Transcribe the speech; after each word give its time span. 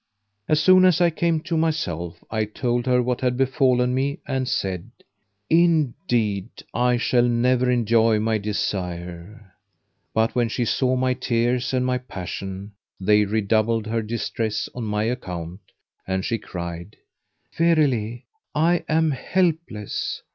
As 0.49 0.59
soon 0.59 0.83
as 0.85 0.99
I 0.99 1.11
came 1.11 1.41
to 1.41 1.55
myself, 1.55 2.23
I 2.31 2.45
told 2.45 2.87
her 2.87 3.03
what 3.03 3.21
had 3.21 3.37
befallen 3.37 3.93
me 3.93 4.17
and 4.27 4.47
said, 4.49 4.89
Indeed, 5.47 6.49
I 6.73 6.97
shall 6.97 7.27
never 7.27 7.69
enjoy 7.69 8.19
my 8.19 8.39
desire." 8.39 9.53
But 10.11 10.33
when 10.33 10.49
she 10.49 10.65
saw 10.65 10.95
my 10.95 11.13
tears 11.13 11.71
and 11.71 11.85
my 11.85 11.99
passion, 11.99 12.71
they 12.99 13.25
redoubled 13.25 13.85
her 13.85 14.01
distress 14.01 14.67
on 14.73 14.85
my 14.85 15.03
account, 15.03 15.59
and 16.07 16.25
she 16.25 16.39
cried, 16.39 16.97
"Verily, 17.55 18.25
I 18.55 18.83
am 18.89 19.11
helpless! 19.11 20.23